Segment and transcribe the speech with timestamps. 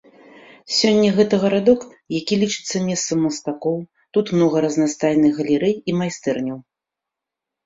[0.75, 1.81] Сёння гэта гарадок,
[2.19, 3.77] які лічыцца месцам мастакоў,
[4.19, 6.57] тут многа разнастайных галерэй і майстэрняў.